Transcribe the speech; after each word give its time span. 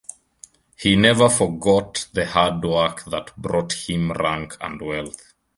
He 0.77 0.95
never 0.95 1.29
forgot 1.29 2.07
the 2.11 2.25
hard 2.25 2.65
work 2.65 3.05
that 3.05 3.37
brought 3.37 3.87
him 3.87 4.11
rank 4.11 4.57
and 4.59 4.81
wealth. 4.81 5.33